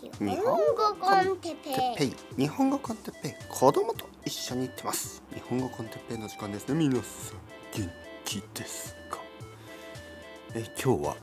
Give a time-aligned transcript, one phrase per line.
[0.00, 0.94] 日本語。
[1.00, 2.08] コンテッペイ。
[2.08, 3.32] イ日本語コンテッペイ。
[3.48, 5.24] 子供と一緒に行ってます。
[5.34, 6.74] 日本語コンテッペイの時間ですね。
[6.76, 7.38] 皆さん
[7.72, 7.90] 元
[8.24, 9.18] 気ですか？
[10.54, 11.16] え今日は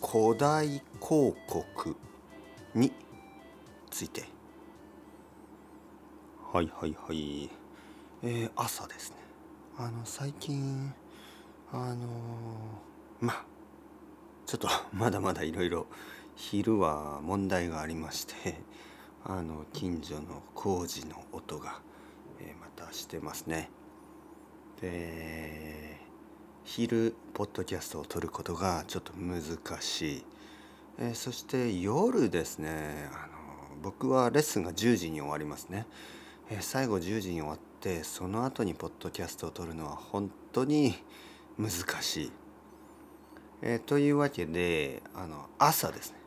[0.00, 1.96] 古代広告
[2.74, 2.92] に
[3.90, 4.24] ついて。
[6.50, 7.50] はいはいはい。
[8.22, 9.16] えー朝ですね。
[9.76, 10.94] あの最近
[11.72, 11.96] あのー
[13.20, 13.44] まあ
[14.46, 15.86] ちょっとまだまだいろいろ
[16.36, 18.34] 昼は問題がありまして
[19.24, 21.80] あの近所の工事の音が、
[22.40, 23.70] えまたしてますね。
[24.80, 26.00] で
[26.64, 29.42] 昼ポッドキャストを撮ることがちょっと難
[29.80, 30.24] しい、
[30.98, 35.86] えそして夜ですねあの僕はレッスンが10時に終わりますね、
[36.50, 40.94] え最後10時に終わってその後にポッドキャストを撮るのは本当に
[41.58, 41.70] 難
[42.02, 42.32] しい。
[43.62, 46.23] えというわけであの朝ですね。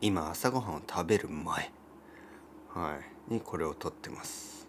[0.00, 1.72] 今朝ごはんを食べる前、
[2.72, 4.68] はい、にこれを撮ってます。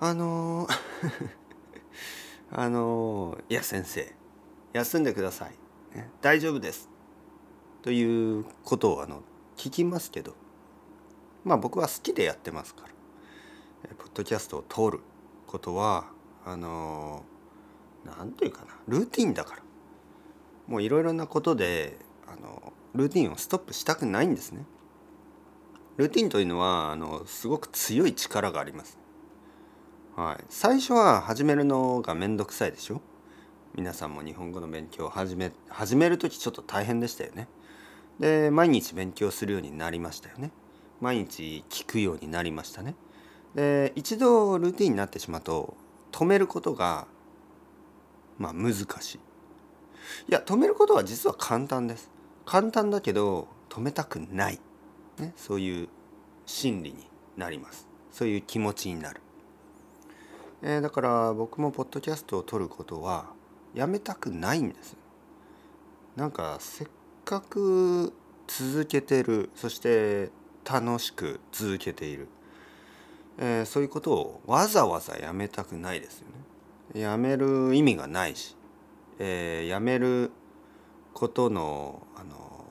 [0.00, 0.74] あのー
[2.50, 4.10] あのーいや先生。
[4.72, 5.50] 休んでください、
[5.94, 6.10] ね。
[6.22, 6.88] 大丈夫です。
[7.82, 9.22] ということをあの
[9.58, 10.34] 聞きますけど。
[11.44, 13.94] まあ僕は好きでやってますから。
[13.96, 15.00] ポッドキャストを撮る
[15.46, 16.06] ことは
[16.46, 18.68] あのーなんというかな。
[18.88, 19.62] ルーティンだから。
[20.68, 24.64] もういろいろなことであのルーティンをストップしたくないんですね。
[25.96, 28.98] ルーティンというのはあのすごく強い力があります、
[30.16, 33.00] はい、最初は始めるのがめんどくさいでしょ。
[33.74, 37.48] 皆さんも日本語の勉強を始め始める時ちょっと大変でしたよね。
[38.20, 40.50] で毎日勉強するようになりましたよね。
[41.00, 42.94] 毎日聞くようになりましたね。
[43.54, 45.76] で一度ルーティンになってしまうと
[46.10, 47.06] 止めることが
[48.38, 49.18] まあ難しい。
[49.18, 49.20] い
[50.28, 52.11] や止めることは実は簡単です。
[52.44, 54.60] 簡単だけど止めたくない、
[55.18, 55.88] ね、そういう
[56.46, 57.86] 心理になります。
[58.10, 59.20] そういう気持ちになる、
[60.60, 63.26] えーだから僕もポッドキャストを撮ることは
[63.74, 64.96] やめたくないんです。
[66.14, 66.88] なんかせっ
[67.24, 68.12] かく
[68.46, 70.30] 続けてるそして
[70.70, 72.28] 楽しく続けている、
[73.38, 76.26] えーそういうことをわざわざやめたくないですよ
[76.94, 77.00] ね。
[77.00, 78.54] やめる意味がないし
[79.18, 80.30] えーやめる
[81.12, 82.64] ことのあの、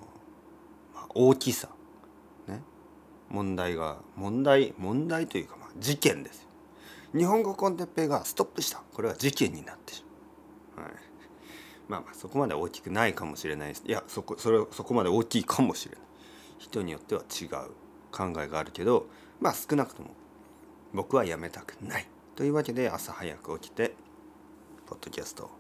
[0.93, 1.69] まあ大きさ、
[2.47, 2.61] ね、
[3.29, 6.47] 問題が問題問題というか、まあ、事件です
[7.15, 8.81] 日本語コンテッペイがストップした。
[8.93, 10.05] これは事件になってし
[10.75, 10.95] まう、はい、
[11.89, 13.69] まあまあそこまで大きくないかもしれない。
[13.69, 16.01] ですいやそこそれそこまで大きいかもしれない。
[16.57, 17.71] 人によっては違う。
[18.11, 19.07] 考えがあるけど
[19.39, 20.09] まあ少なくとも
[20.93, 22.07] 僕はやめたくない。
[22.35, 23.95] というわけで朝早く起きて
[24.85, 25.51] ポッドキャストを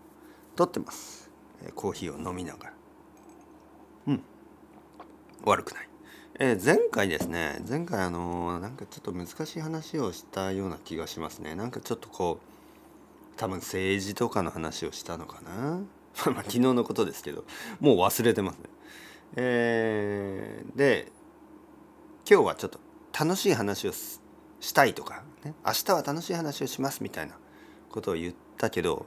[0.57, 1.30] 撮ってます。
[1.75, 2.73] コーヒーを飲みながら。
[4.07, 4.23] うん。
[5.43, 5.89] 悪くない、
[6.39, 7.61] えー前回ですね。
[7.67, 11.55] 前回あのーなんかちょっと難しい話をしたような気がしますね。
[11.55, 15.79] なんかちょっとこう多分政治とかの話をしたのかな。
[16.25, 17.45] まあまあ昨日のことですけど
[17.79, 18.63] もう忘れてますね。
[19.35, 21.11] えーで
[22.29, 22.79] 今日はちょっと
[23.17, 24.21] 楽しい話をす
[24.59, 27.35] したいとか、ね、明日は楽しい話をしますみたいな
[27.89, 29.05] ことを言ったけど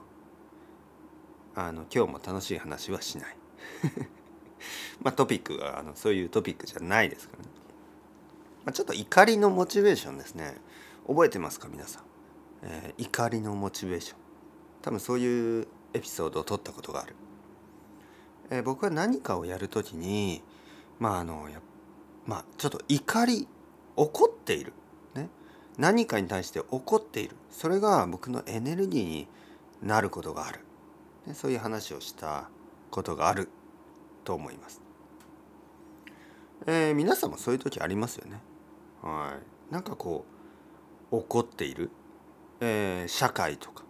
[1.54, 3.36] あの今日も楽しい話はしない。
[5.02, 7.50] まあトピックがあのそういうトピックじゃないですからね、
[8.64, 10.56] まあ、ちょっと怒りのモチベーションですね。
[11.06, 12.02] 覚えてますか皆さん、
[12.62, 14.18] えー怒りのモチベーション。
[14.82, 17.14] 多分そういうエピソードを取ったことがある、
[18.50, 20.42] えー僕は何かをやるときに
[20.98, 21.60] まああのや
[22.26, 23.46] まあちょっと怒り
[23.96, 24.72] 怒っている、
[25.14, 25.28] ね、
[25.78, 27.36] 何かに対して怒っている。
[27.50, 29.28] それが僕のエネルギーに
[29.82, 30.60] なることがある。
[31.26, 32.48] ねそういう話をした
[32.90, 33.48] ことがある
[34.24, 34.80] と思います。
[36.66, 38.40] えー皆さんもそういう時ありますよね。
[39.02, 39.34] は
[39.70, 39.72] い。
[39.72, 40.24] なんかこ
[41.10, 41.90] う怒っている、
[42.60, 43.84] えー社会とか、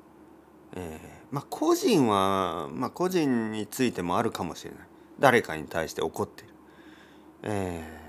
[0.75, 4.81] えーまあ個人はまあ個人についてもあるかもしれない。
[5.21, 6.55] 誰かに対して怒っている。
[7.43, 8.05] えー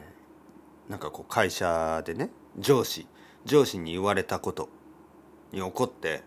[0.90, 2.30] なんかこう会社でね
[2.60, 3.08] 上司
[3.44, 4.70] 上司に言われたこと
[5.52, 6.22] に怒って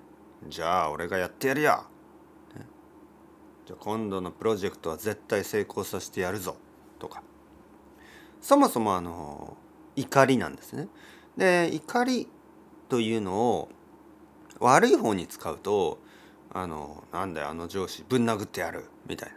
[0.48, 1.84] じゃあ俺がやってやるよ
[3.68, 6.56] じゃあ今度のプロジェクトは絶対成功させてやるぞ
[6.98, 7.22] とか。
[8.40, 9.58] そもそもあの
[9.94, 10.88] 怒りなんですね。
[11.36, 12.28] で怒り
[12.88, 13.68] というのを
[14.58, 15.98] 悪い方に使うと
[16.50, 19.34] あのなんだよあの上司ぶん殴ってやるみたいな。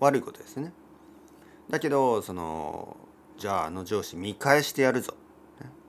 [0.00, 0.72] 悪いことですね。
[1.68, 2.96] だけどその
[3.36, 5.12] じゃああの上司見返してやるぞ、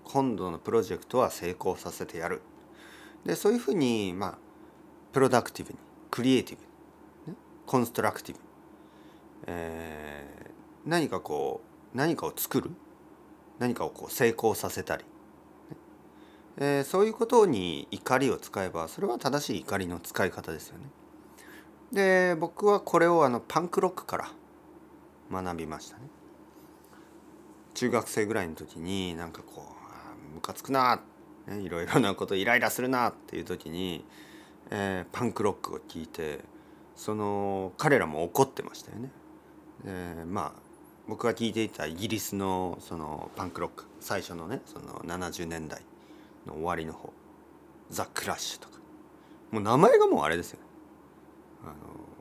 [0.04, 2.42] 今度のプロジェクトは成功させてやる。
[3.26, 4.38] でそういうふうにまあ
[5.14, 5.80] プロダクティブに
[6.12, 6.68] クリエイティブに、
[7.66, 8.42] コンストラクティブ、
[9.48, 10.46] えー
[10.86, 11.62] 何かこ
[11.96, 12.70] う何かを作る？
[13.58, 15.04] 何かをこう成功させたり、
[16.58, 20.86] えー、そういうことに怒りを使えばそれは正しい怒りの使い方ですよね。
[21.92, 24.30] で僕はこれをあのパンクロックから
[25.32, 26.04] 学びましたね。
[27.74, 29.66] 中学生ぐらいの時になんかこ
[30.32, 31.02] うムカつくな、
[31.48, 34.06] ね、いろいろなことイライラするなっていう時に、
[34.70, 36.42] えー、パンクロックを聞いて
[36.96, 39.12] その彼らも怒ってましたよね。
[39.84, 40.60] でまあ
[41.08, 45.82] 僕が聞いていたイギリスのそのパンクロック最初のねその70年代
[46.48, 47.14] の終わりの方
[47.90, 48.80] ザ・クラッシュとか
[49.52, 50.66] もう名前がもうあれですよね。
[51.64, 51.68] あ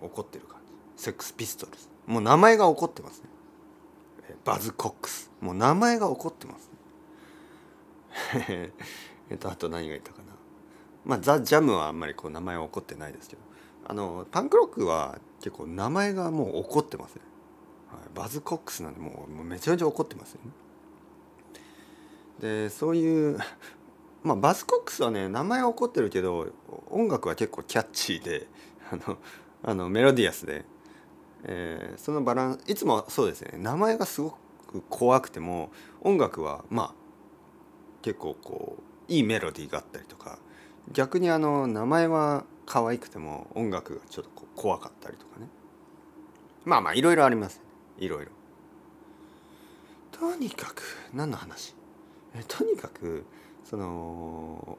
[0.03, 0.61] の怒ってる感
[0.97, 1.03] じ。
[1.03, 1.89] セックスピストルズ。
[2.07, 3.29] もう名前が怒ってますね。
[4.45, 5.31] バズ・コックス。
[5.41, 6.71] もう名前が怒ってます
[8.49, 8.73] ね。
[9.31, 10.25] えっとあと何がいたかな。
[11.05, 13.43] まあザ・ジャムはあんまりこう名前は怒ってないですけど。
[13.87, 17.23] あのパンクロックは結構名前がもう怒ってますね。
[18.15, 20.51] バズ・コックスなんでもうめちゃめちゃ怒ってますよね。
[22.41, 23.39] でそういう
[24.23, 26.49] まあバズ・コックスはね名前は怒ってるけど
[26.91, 28.47] 音楽は結構キャッチーで
[28.91, 29.19] あの
[29.63, 30.65] あのメロディアスで、
[31.45, 33.59] えー、そのバランスいつもそうですね。
[33.59, 34.31] 名前がすご
[34.67, 35.71] く怖くても
[36.01, 36.95] 音楽はまあ
[38.03, 38.77] 結構こ
[39.09, 40.39] ういいメロディーがあったりとか
[40.93, 45.49] 逆にあの名前は可愛くても音楽がちょっとこう怖かったりとかね。
[46.65, 47.61] まあまあいろいろあります。
[47.99, 48.31] いろいろ
[50.13, 50.83] とにかく
[51.13, 51.75] 何の話？
[52.35, 53.25] えとにかく
[53.65, 54.79] その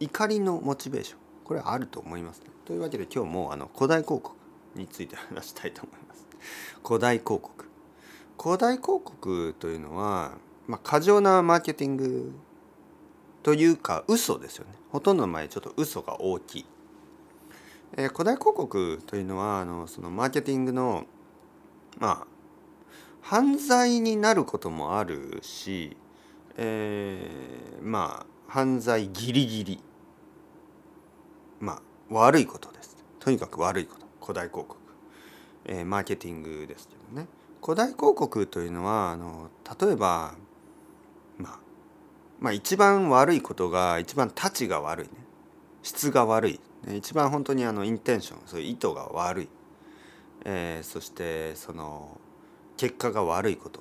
[0.00, 1.18] 怒りのモチベーション。
[1.44, 2.46] これはあると思いますね。
[2.64, 4.36] というわけで今日もあの古代広告
[4.74, 6.26] について話したいと思います。
[6.84, 7.64] 古代広告。
[8.40, 10.32] 古代広告というのは、
[10.66, 12.32] まあ、過剰なマーケティング
[13.46, 14.72] というか嘘ですよね。
[14.90, 16.66] ほとんどの前ちょっと嘘が大きい、
[17.96, 21.06] えー、古代広告というのはあのそのマーケティングの
[22.00, 22.26] まあ
[23.20, 25.96] 犯罪になることもあるし、
[26.56, 29.80] えー、まあ犯罪ギリギリ
[31.60, 32.96] まあ悪いことです。
[33.20, 34.06] とにかく悪いこと。
[34.20, 34.76] 古代広告、
[35.66, 37.28] えー、マーケティングですけどね。
[37.62, 39.50] 古代広告というのはあの
[39.80, 40.34] 例えば、
[42.40, 45.12] まあ一番悪いことが一番たちが悪いね。
[45.82, 46.60] 質が悪い。
[46.94, 49.48] 一番本当にあのインテンションそういう意図が悪い。
[50.44, 52.20] えー、そしてその
[52.76, 53.80] 結果が悪いこと、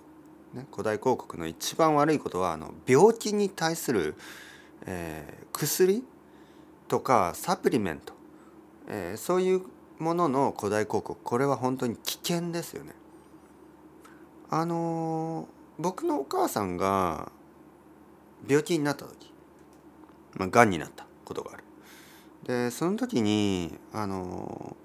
[0.54, 4.16] ね、古代広告の一番悪いことはあの病気に対する、
[4.88, 6.04] えー、薬
[6.88, 8.13] とかサプリメント、
[8.88, 9.62] えー、そういう
[10.00, 11.22] ものの古代広告。
[11.22, 12.94] これは本当に危険ですよね。
[14.50, 15.48] あの
[15.78, 17.31] 僕のお母さんが
[18.47, 19.33] 病気になった時、
[20.36, 21.63] まあ、がんになったことがある。
[22.45, 24.75] でその時にあの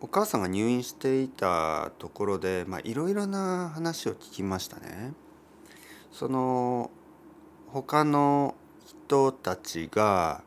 [0.00, 5.12] お母さんが入院していたところでいろいろな話を聞きましたね。
[6.12, 6.90] その
[7.72, 8.54] 他の
[8.86, 10.42] 人たちが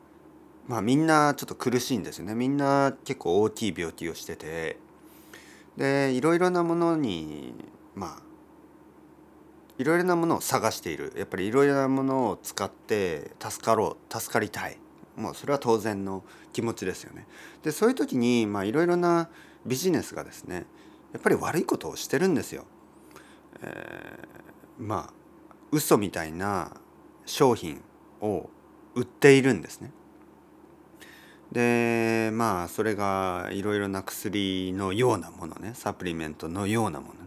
[0.67, 4.77] まあみんなちょっと苦しいんですよねみんな結構大きい病気をしてて
[5.77, 7.53] でいろいろなものに
[7.95, 8.28] まあ
[9.79, 14.77] いろいろなものを探しているやっぱりいろいろなものを使って助かろう助かりたい
[15.15, 17.27] もうそれは当然の気持ちですよね。
[17.63, 19.29] でそういう時にまあいろいろな
[19.65, 20.65] ビジネスがですね
[21.13, 22.65] やっぱり悪いことをしてるんですよ。
[23.61, 25.13] えー、まあ
[25.71, 26.71] 嘘みたいな
[27.25, 27.81] 商品
[28.21, 28.49] を
[28.95, 29.91] 売っているんですね。
[31.51, 37.18] でまあそれがいろいろな薬のようなものねサプリメントのようなもの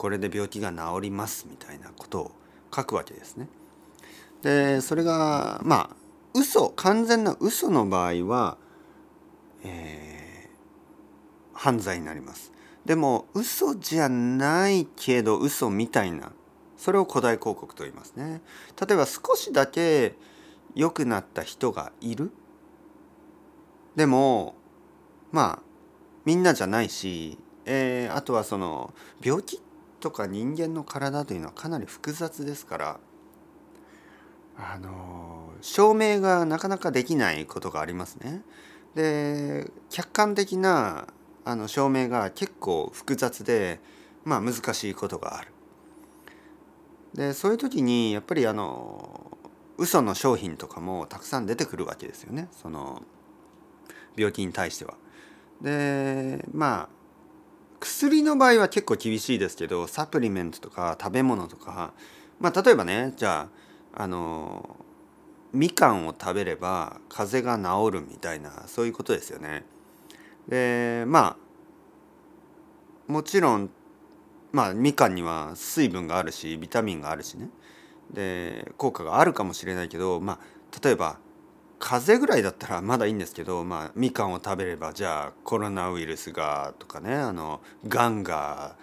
[0.00, 2.32] これで病気が治りますみたいなことを
[2.74, 3.48] 書くわけですね。
[4.40, 5.96] でそれがまあ
[6.32, 8.56] 嘘完全な嘘の場合は、
[9.62, 12.50] えー、犯罪になります。
[12.86, 16.32] でも嘘じゃないけど嘘みたいな
[16.78, 18.40] それを古代広告と言いますね。
[18.80, 20.14] 例えば少しだけ
[20.74, 22.32] 良くなった人がいる。
[23.96, 24.54] でも
[25.30, 25.62] まあ
[26.24, 29.60] みんなじゃないし、えー、あとはその病気
[30.00, 33.00] とか人間の体というのはかなり複雑ですから
[34.56, 38.42] あの証明がなかなかできないことがありますね。
[38.94, 41.06] で客観的な
[41.44, 43.80] あの証明が結構複雑で、
[44.24, 45.52] まあ、難しいことがある。
[47.14, 49.38] でそういう時にやっぱりあの
[49.78, 53.02] 嘘の商品とかもたくさん出てくるわけですよねその
[54.16, 54.94] 病気に対しては。
[55.60, 56.99] でまあ
[57.80, 61.92] 薬の場合は結構厳しいですけどサプリメントとか食べ物とか
[62.38, 63.48] まあ例えばねじゃ
[63.94, 64.76] ああの
[65.52, 69.64] みかんを食べれば風邪が治るみたいなそういうことですよね。
[70.46, 71.36] でま
[73.08, 73.70] あもちろん
[74.52, 77.50] まあみかんには水分があるしビタミンがあるしね
[78.12, 80.38] で効果があるかもしれないけどまあ
[80.84, 81.18] 例えば
[81.80, 88.76] 風邪ぐらいだったらまだいいんですけど、まあ、みかんを食べればじゃあコロナウイルスがとかねあのがんが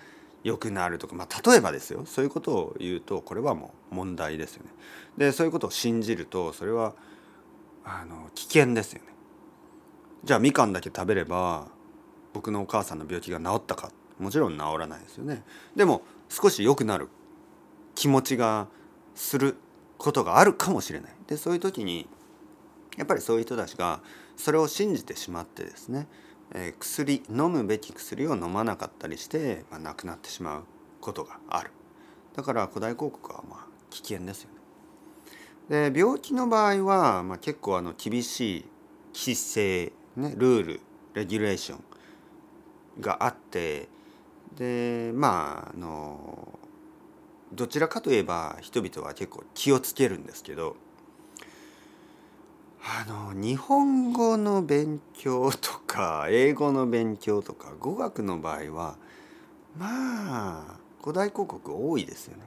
[0.44, 4.72] 良くなるとか、まあ、例えばですよそういうことを言うとこれはもう問題ですよね。
[5.16, 6.96] でそういうことを信じるとそれは
[7.86, 9.13] あの危険ですよね。
[10.24, 11.68] じゃあみかんだけ食べれば
[12.34, 15.44] 僕のお母さんの病気が治ったかもちろん治らないですよね。
[15.75, 17.10] でも少し良くなる
[17.94, 18.68] 気持ちが
[19.13, 19.56] する
[20.00, 21.12] ことがあるかもしれない。
[21.27, 22.08] でそういう時に
[22.98, 24.01] やっぱりそういう人たちが
[24.36, 26.08] それを信じてしまってですね、
[26.54, 30.63] えー、薬飲むべき薬を飲まなかったりして、まあ、亡くなってしまう
[31.00, 31.72] ことがある
[32.36, 34.50] だから古代広告はまあ危険ですよ
[35.70, 35.92] ね。
[35.92, 38.66] で病気の場合は、まあ、結構あの厳しい
[39.13, 40.80] 規制、ね、ルール
[41.13, 41.84] レギュレーション
[43.01, 43.89] があって
[44.56, 46.60] でまああの
[47.54, 50.75] どちらかといえば人々は結構気をつけるんですけど
[52.84, 58.98] あの日本語の勉強とか英語の勉強とか語学の場合は
[59.77, 62.43] まあ古代広告多いですよね。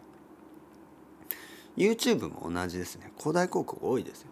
[1.77, 3.13] YouTube も同じですね。
[3.19, 4.29] 古代広告多いですよ。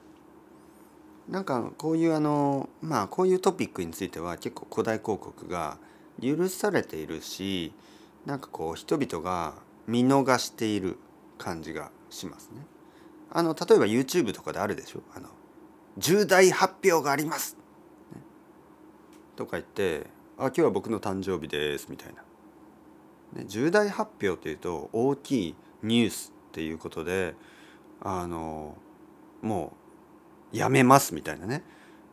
[1.29, 5.79] なんかこういうあのまあこういうトピックについては結構古代広告が
[6.23, 7.73] 許されているし
[8.25, 9.55] なんかこう人々が
[9.87, 10.99] 見逃している
[11.37, 12.67] 感じがしますね。
[13.31, 15.03] あの例えば YouTube とかであるでしょ？
[15.15, 15.29] あの
[15.99, 17.57] 重大発表があります」
[19.37, 20.07] とか言って
[20.39, 22.23] 「あ今日は僕の誕生日です」みたいな。
[23.33, 27.35] ね、重大発表というと大きいニュースっていうことで
[28.01, 28.75] あの
[29.43, 29.75] も
[30.53, 31.63] うやめますみたいなね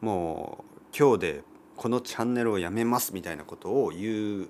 [0.02, 1.44] もう今日で
[1.78, 4.50] このチャンネルをやめますみたいなことを言う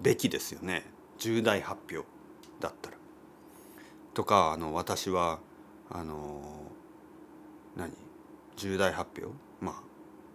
[0.00, 0.84] べきですよね
[1.18, 2.06] 重大発表
[2.60, 2.96] だったら。
[4.14, 5.40] とかあの私は
[5.90, 6.40] あの
[7.76, 8.03] 何？
[8.56, 9.34] 重大発表？
[9.60, 9.74] まあ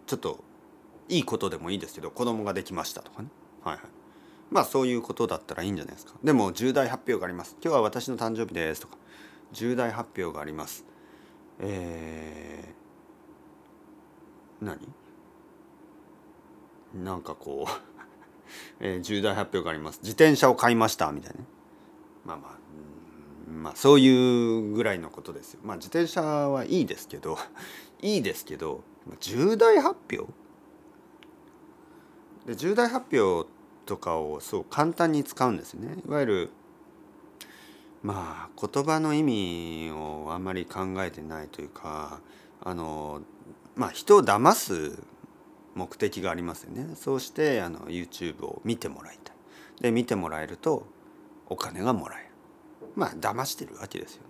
[0.06, 0.44] ちょっと
[1.08, 3.28] いいことでもいいですけど子供ができましたとかね。
[3.64, 3.84] はいはい。
[4.50, 6.14] まあそういうことだったらいいんじゃないですか。
[6.24, 7.56] でも重大発表があります。
[7.62, 8.96] 今日は私の誕生日ですとか。
[9.52, 10.84] 重大発表があります。
[11.58, 14.78] えー、何？
[16.94, 17.72] なんかこう
[18.80, 20.00] えー、重大発表があります。
[20.02, 21.46] 自転車を買いましたみたいなね。
[22.24, 22.58] まあまあ
[23.50, 25.60] まあそういうぐらいのことですよ。
[25.62, 27.38] まあ自転車はいいですけど
[28.02, 28.82] いいですけど
[29.20, 30.32] 重大発表？
[32.46, 33.48] で重大発表
[33.86, 35.96] とかをそう簡単に使うんですね。
[36.06, 36.50] いわゆる
[38.02, 42.20] まあ言葉の意味をあんまり考えてないというか
[42.62, 43.20] あの
[43.76, 44.98] まあ人を騙す
[45.74, 46.94] 目的がありますよね。
[46.94, 49.36] そうしてあの YouTube を見てもらいたい。
[49.82, 50.86] で見てもらえると
[51.48, 52.26] お金がもらえる。
[52.96, 54.22] まあ騙してるわけですよ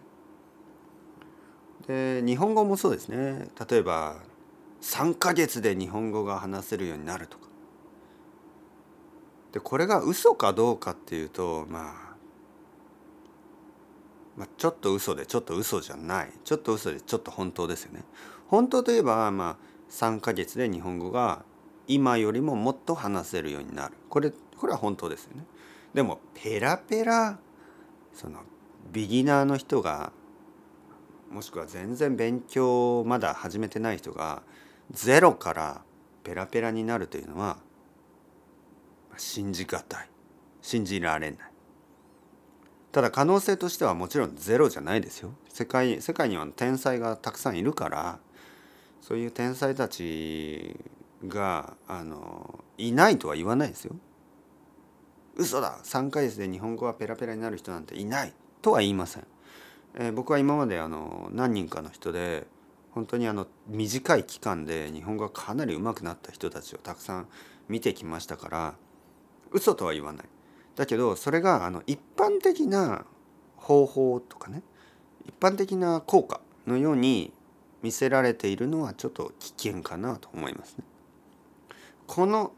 [1.90, 4.16] で日本語もそうですね例えば
[4.80, 7.48] 3ヶ月で日本語が話せるようになるとか
[9.52, 12.16] でこれが嘘かどうかっていうと、まあ、
[14.36, 18.04] まあちょっと嘘でちょっと嘘じゃないちょっと嘘でちょっと本当ですよね。
[18.46, 21.44] 本当といえば、まあ、3ヶ月で日本語が
[21.88, 25.44] 今よりももっと話せるようになるこれこれは本当ですよね。
[25.94, 27.40] でもペラペラ
[28.14, 28.42] その
[28.92, 30.12] ビギナーの人が
[31.30, 34.42] もしくは全然勉強まだ始めてない人が
[34.90, 35.82] ゼロから
[36.24, 37.58] ペラペラになるというのは
[39.16, 40.10] 信じがたい。
[40.62, 41.50] 信じられない。
[42.92, 45.32] ただ可能性としてはもちろんゼロじゃないですよ。
[45.48, 48.18] 世界世界には天才がたくさんいるから
[49.00, 50.76] そういう天才たち
[51.26, 53.94] があのいないとは言わないですよ。
[55.36, 59.26] 嘘だ！3ヶ月で日本語がペラペラになる人なんていないとは言いません、
[59.94, 62.46] えー、僕は今まであの何人かの人で
[62.92, 67.28] 本当にあの短い期間で日本語がかなり上手くなった人たちをたくさん
[67.68, 68.74] 見てきましたから
[69.52, 70.26] 嘘とは言わない
[70.76, 73.04] だけどそれがあの一般的な
[73.56, 74.62] 方法とかね
[75.26, 77.32] 一般的な効果のように
[77.82, 80.84] 見せられているのはちょっと危険かなと思いますね。
[82.06, 82.52] この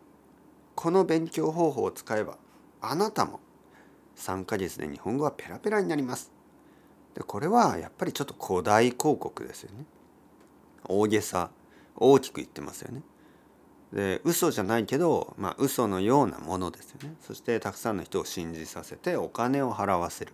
[0.74, 2.38] この勉強方法を使えば
[2.80, 3.40] あなたも
[4.16, 6.32] 3ヶ月で日本語はペラペラになります。
[7.14, 9.84] でこれはやっぱりちょっと古代広告ですよね。
[10.84, 11.50] 大げさ
[11.96, 13.02] 大きく言ってますよね。
[13.92, 17.14] で嘘じゃないけど、まあ、嘘のようなものですよね。
[17.20, 20.32] そしてたくさんの人を信じさせてお金を払わせる。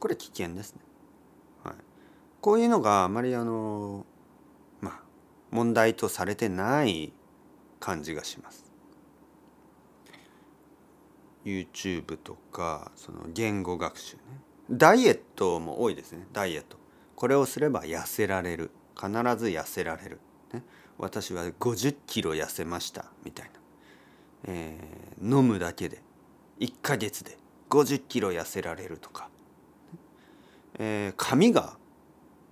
[0.00, 0.80] これ危険ですね。
[1.62, 1.74] はい、
[2.40, 4.06] こういうのがあまりあの
[4.80, 5.00] まあ
[5.50, 7.12] 問題とされてない
[7.78, 8.72] 感じがします。
[11.44, 14.22] YouTube とかその言語学習ね
[14.70, 16.26] ダイエットも多いですね。
[16.32, 16.76] ダイエット。
[17.16, 18.70] これをすれば痩せられる。
[18.94, 20.20] 必ず痩せられる、
[20.52, 20.62] ね、
[20.98, 23.06] 私は50キロ痩せました。
[23.24, 23.52] みたいな、
[24.44, 26.02] えー、飲むだけで。
[26.60, 27.38] 1ヶ月で
[27.70, 29.28] 50キロ痩せられるとか、
[30.78, 31.76] えー、髪が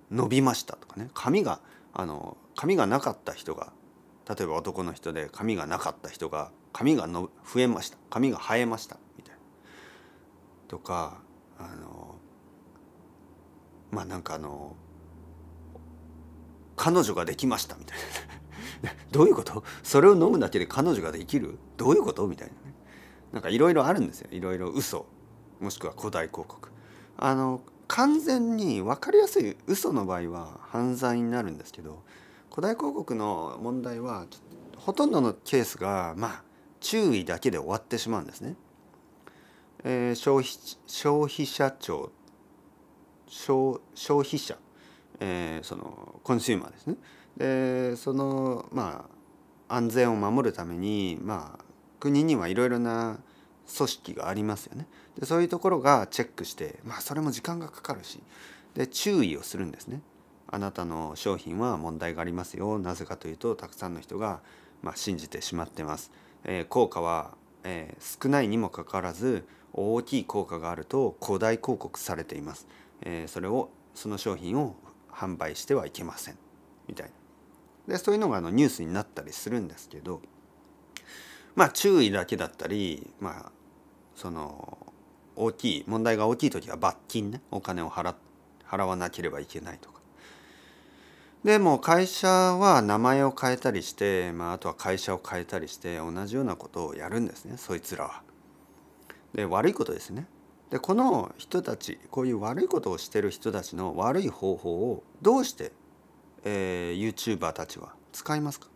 [0.09, 1.09] 伸びましたとかね。
[1.13, 1.61] 髪が
[1.93, 3.71] あの髪がなかった人が
[4.27, 7.97] 例えば男の人で髪がなかった人が髪がの増えました。
[8.09, 8.97] 髪が生えました。
[9.17, 9.39] みたいな。
[10.67, 11.19] とか
[11.57, 11.90] あの
[13.91, 14.75] まあなんかあの
[16.75, 18.03] 彼女ができましたみたいな。
[19.11, 19.63] どういうこと？
[19.83, 21.59] それを飲むだけで彼女ができる？
[21.77, 22.27] どういうこと？
[22.27, 22.73] みたいなね。
[23.31, 24.29] なんかいろいろあるんですよ。
[24.31, 25.05] いろいろ嘘。
[25.59, 26.69] もしくは古代広告。
[27.17, 32.01] あの完全に分かりやすい嘘の場合は犯罪になるんですけど
[32.49, 34.25] 古代広告の問題は
[34.77, 36.43] ほとんどのケースがまあ
[36.79, 38.55] 注意だけで終わってしまうんですね。
[39.83, 40.51] えー、消費
[40.87, 42.11] 消費者庁
[43.31, 43.79] 消
[44.19, 44.57] 費者、
[45.19, 46.95] えー、そのコンシューマーですね。
[47.37, 49.07] でそのま
[49.69, 51.63] あ安全を守るためにまあ
[51.99, 53.19] 国にはいろいろな
[53.77, 54.85] 組織がありますよね。
[55.17, 58.19] でそういうところがチェックしてまあそれも時間がかかるし
[58.75, 60.01] で注意をするんですね。
[60.47, 64.41] あなたの商品は問題がありますよなぜかというとたくさんの人が、
[64.81, 66.11] まあ、信じてしまってます。
[66.43, 72.67] えー、効果は、えー、少ないにもかかわらず大きい効果があると古代広告されています。
[73.01, 74.75] えー、それをその商品を
[75.11, 76.37] 販売してはいけません
[76.87, 77.07] みたい
[77.87, 77.93] な。
[77.93, 80.21] でそういうのがあのニュースになったりするんですけど
[81.55, 83.51] まあ注意だけだったりまあ
[84.15, 84.77] その
[85.35, 88.13] 大きい問題が大きい時は罰金ねお金を払
[88.67, 89.99] 払わなければいけないとか
[91.43, 98.21] でも会社は名前を変えたりして、まあ、あとは会社を変えたりして同じようなことをやるんですねそいつらは。
[99.33, 100.27] で悪いことですね。
[100.71, 105.73] でこの人たちこういう悪いことをしてる人たちの悪い方法をどうして、
[106.45, 108.67] えー、YouTuber たちは使いますか？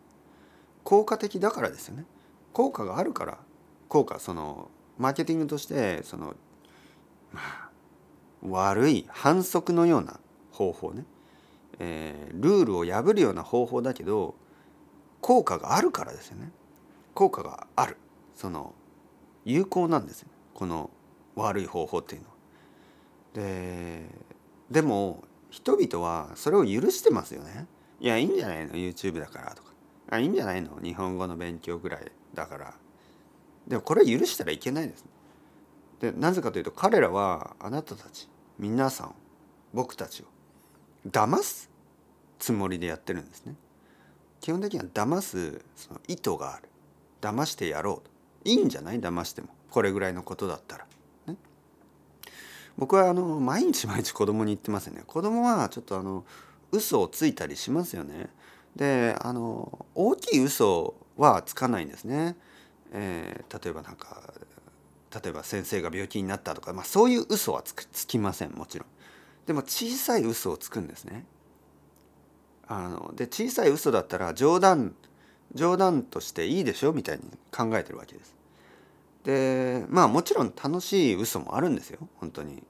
[0.84, 2.06] 効果的だからですよね。
[2.54, 3.38] 効果があるから
[3.88, 6.36] 効果そのマーケティングとしてその
[7.32, 7.70] まあ
[8.44, 10.20] 悪い反則のような
[10.52, 11.06] 方法ね。
[11.80, 14.36] えー、ルールを破るような方法だけど
[15.22, 16.52] 効果があるからですよね。
[17.14, 17.96] 効果がある。
[18.36, 18.74] その
[19.46, 20.90] 有効なんですよこの
[21.36, 22.28] 悪い方法っていうの。
[23.34, 24.10] で
[24.72, 27.68] でも人々はそれを許してますよね。
[28.00, 29.72] いやいいんじゃないの？YouTube だからとか。
[30.10, 30.80] あいいんじゃないの？
[30.82, 32.74] 日本語の勉強ぐらいだから。
[33.68, 35.04] でもこれ許したらいけないです、
[36.00, 39.16] でなぜかというと彼らはあなたたち皆さん
[39.74, 40.26] 僕たちを
[41.10, 41.72] 騙す
[42.38, 43.56] つもりでやってるんですね。
[44.40, 46.70] 基本的には騙すその意図がある。
[47.22, 48.12] 騙してやろうと。
[48.44, 49.00] いいんじゃない？
[49.00, 49.48] 騙しても。
[49.72, 50.86] これぐらいのことだったら、
[52.78, 55.04] 僕はあの毎日毎日子供に言ってますよね。
[55.08, 56.26] 子供はちょっとあの
[56.72, 58.30] 嘘をついたりしますよね。
[58.76, 62.36] であの大きい嘘はつかないんですね、
[62.92, 64.34] えー、例えばなんか
[65.14, 68.88] 例えば先生が病気になったとか、まあ、そういう嘘はつつきませんもちろん。
[69.46, 71.26] でも小さい嘘をつくんですね。
[72.68, 74.96] あので小さい嘘だったら冗談
[75.54, 76.92] 冗談としていいでしょ？
[76.92, 78.36] みたいに考えてるわけです。
[79.26, 82.64] でまあもちろん楽しい嘘もあるんですよ本当に。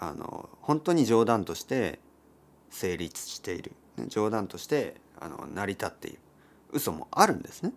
[0.00, 2.00] あの本当に冗談として
[2.70, 3.70] 成立している
[4.08, 6.18] 冗談としてあの成り立っている
[6.72, 7.72] 嘘もあるんですね。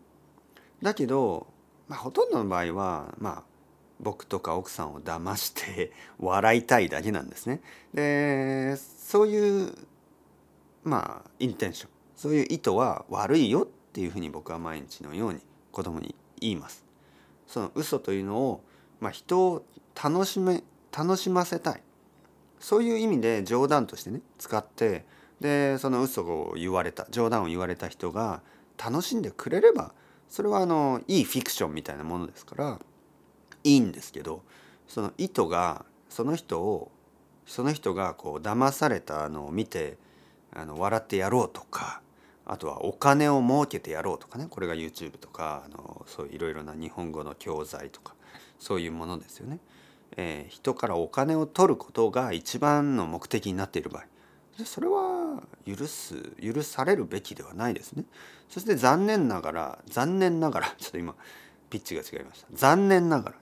[0.81, 1.45] だけど、
[1.87, 3.43] まあ、ほとんどの場合はまあ
[3.99, 7.61] 僕とか奥さんを騙して 笑いたいだけなんですね。
[7.93, 9.75] でそういう
[10.83, 16.84] まあインテンションそういう意図は悪いよっていうふうに僕は毎日のように子供に言います。
[17.47, 18.63] その嘘というのを、
[18.99, 19.65] まあ、人を
[20.01, 20.63] 楽しめ
[20.95, 21.81] 楽しませたい。
[22.59, 25.05] そういう意味で冗談としてね使って
[25.39, 28.41] でその嘘を言われた冗談を言われた人が
[28.83, 29.93] 楽しんでくれれば
[30.29, 32.79] それはあのいいフィクションみたいなものですから
[33.63, 34.43] いいんですけど
[34.87, 36.91] その意図がその人を
[37.45, 39.97] その人がこう騙されたのを見て
[40.53, 42.01] あの笑ってやろうとか
[42.45, 48.13] あとはお金を儲けてやろうとかねこれが YouTube とかあのそういろいろな日本語の教材とか
[48.59, 49.59] そういうものですよね。
[50.17, 54.05] えー、人からお金を取ることが一番の目的になっている場合。
[54.63, 58.05] それは許す許されるべきではないですね。
[58.47, 61.15] そして残念ながら残念ながら ちょっと今
[61.69, 62.47] ピッチが違いました。
[62.53, 63.35] 残念ながら。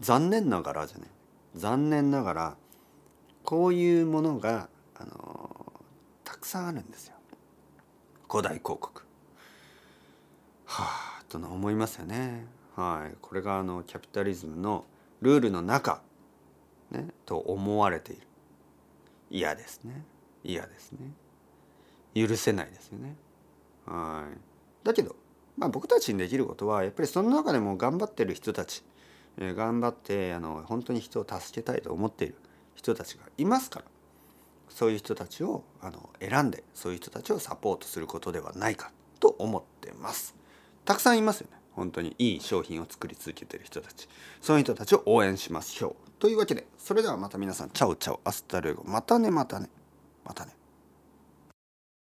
[0.00, 1.10] 残念ながらじゃね
[1.56, 2.56] 残念ながら
[3.42, 5.72] こういうものがあの
[6.22, 7.17] たくさんあるんですよ。
[8.28, 9.02] 古代広告。
[10.66, 10.84] は
[11.20, 12.46] あと思いますよね。
[12.76, 14.84] はい、これがあのキャピタリズムの
[15.20, 16.02] ルールの中、
[16.90, 18.22] ね、と思われている。
[19.30, 20.04] 嫌ですね。
[20.44, 21.12] 嫌ですね。
[22.14, 23.16] 許せないですよね。
[23.86, 24.86] はい。
[24.86, 25.16] だけど、
[25.56, 28.84] まあ、僕たちにできることはやっぱりその中でも頑張ってる人たち、
[29.38, 32.36] えー、頑張ってあの本当に人を助けたいと思っている
[32.74, 33.84] 人たちがいますから。
[34.70, 40.34] そういう人たちをあの選んでそういう人たちをサポートすることではないかと思ってます。
[40.84, 41.58] たくさんいますよね。
[41.72, 44.08] 本当にいい商品を作り続けてる人たち。
[44.40, 47.70] その人たちを応援しましょうというわけでそれではまた皆さん。
[47.70, 48.82] Ciao ciao。Hasta luego。
[48.84, 49.68] またねまたね。
[50.24, 50.57] またね。